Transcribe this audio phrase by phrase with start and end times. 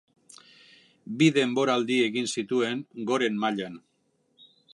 [1.19, 3.79] Bi denboraldi egin zituen goren mailan.